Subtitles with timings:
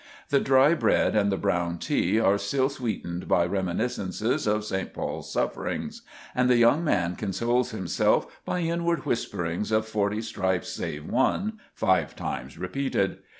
[0.29, 4.95] The dry bread and the brown tea are still sweetened by reminiscences of St.
[4.95, 6.01] Paul's sufferings,
[6.33, 12.15] and the young man consoles himself by inward whisperings of forty stripes save one five
[12.15, 13.19] times repeated.